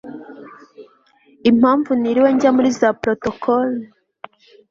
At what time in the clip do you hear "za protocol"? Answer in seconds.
2.79-3.67